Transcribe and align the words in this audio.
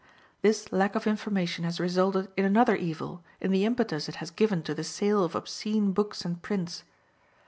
This 0.41 0.71
lack 0.71 0.95
of 0.95 1.05
information 1.05 1.63
has 1.63 1.79
resulted 1.79 2.31
in 2.35 2.43
another 2.43 2.75
evil 2.75 3.23
in 3.39 3.51
the 3.51 3.65
impetus 3.65 4.09
it 4.09 4.15
has 4.15 4.31
given 4.31 4.63
to 4.63 4.73
the 4.73 4.83
sale 4.83 5.23
of 5.23 5.35
obscene 5.35 5.91
books 5.91 6.25
and 6.25 6.41
prints. 6.41 6.83